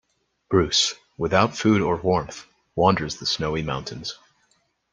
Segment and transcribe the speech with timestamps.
[0.49, 4.17] Bruce, without food or warmth, wanders the snowy mountains.